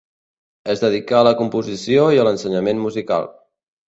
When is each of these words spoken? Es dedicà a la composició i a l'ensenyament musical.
Es 0.73 0.79
dedicà 0.83 1.19
a 1.19 1.27
la 1.27 1.33
composició 1.41 2.05
i 2.15 2.21
a 2.21 2.23
l'ensenyament 2.29 2.81
musical. 2.87 3.29